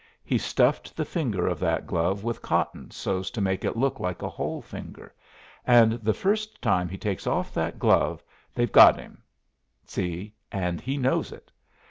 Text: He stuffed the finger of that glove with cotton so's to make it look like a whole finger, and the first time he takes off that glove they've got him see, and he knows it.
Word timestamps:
He 0.23 0.39
stuffed 0.39 0.97
the 0.97 1.05
finger 1.05 1.45
of 1.45 1.59
that 1.59 1.85
glove 1.85 2.23
with 2.23 2.41
cotton 2.41 2.89
so's 2.89 3.29
to 3.29 3.39
make 3.39 3.63
it 3.63 3.77
look 3.77 3.99
like 3.99 4.23
a 4.23 4.29
whole 4.29 4.59
finger, 4.59 5.13
and 5.63 5.91
the 5.91 6.11
first 6.15 6.59
time 6.59 6.89
he 6.89 6.97
takes 6.97 7.27
off 7.27 7.53
that 7.53 7.77
glove 7.77 8.23
they've 8.55 8.71
got 8.71 8.97
him 8.99 9.21
see, 9.85 10.33
and 10.51 10.81
he 10.81 10.97
knows 10.97 11.31
it. 11.31 11.51